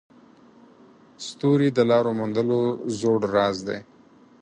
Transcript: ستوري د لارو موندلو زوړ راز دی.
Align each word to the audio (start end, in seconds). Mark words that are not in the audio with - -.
ستوري 1.27 1.69
د 1.73 1.79
لارو 1.89 2.11
موندلو 2.19 2.59
زوړ 2.99 3.19
راز 3.35 3.57
دی. 3.67 3.79